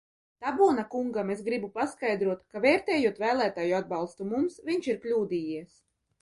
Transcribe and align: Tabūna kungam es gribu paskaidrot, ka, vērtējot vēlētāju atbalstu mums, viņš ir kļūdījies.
Tabūna 0.43 0.83
kungam 0.93 1.31
es 1.33 1.43
gribu 1.49 1.69
paskaidrot, 1.75 2.41
ka, 2.55 2.63
vērtējot 2.63 3.21
vēlētāju 3.25 3.77
atbalstu 3.81 4.29
mums, 4.31 4.59
viņš 4.71 4.91
ir 4.95 4.99
kļūdījies. 5.05 5.79